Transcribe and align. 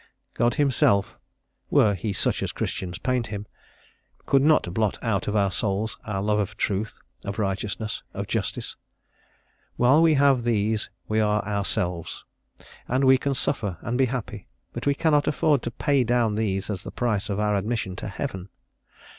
God 0.33 0.55
Himself 0.55 1.15
were 1.69 1.93
He 1.93 2.11
such 2.11 2.41
as 2.41 2.51
Christians 2.51 2.97
paint 2.97 3.27
Him 3.27 3.45
could 4.25 4.41
not 4.41 4.73
blot 4.73 4.97
out 5.03 5.27
of 5.27 5.35
our 5.35 5.51
souls 5.51 5.99
our 6.05 6.23
love 6.23 6.39
of 6.39 6.57
truth, 6.57 6.97
of 7.23 7.37
righteousness, 7.37 8.01
of 8.11 8.25
justice. 8.25 8.75
While 9.75 10.01
we 10.01 10.15
have 10.15 10.43
these 10.43 10.89
we 11.07 11.19
are 11.19 11.45
ourselves, 11.45 12.25
and 12.87 13.03
we 13.03 13.19
can 13.19 13.35
suffer 13.35 13.77
and 13.81 13.95
be 13.95 14.05
happy; 14.05 14.47
but 14.73 14.87
we 14.87 14.95
cannot 14.95 15.27
afford 15.27 15.61
to 15.61 15.69
pay 15.69 16.03
down 16.03 16.33
these 16.33 16.71
as 16.71 16.81
the 16.81 16.89
price 16.89 17.29
of 17.29 17.39
our 17.39 17.55
admission 17.55 17.95
to 17.97 18.07
heaven. 18.07 18.49